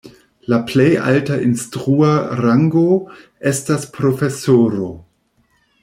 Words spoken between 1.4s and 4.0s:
instrua rango estas